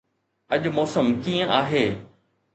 [0.53, 1.85] اڄ موسم ڪيئن آهي؟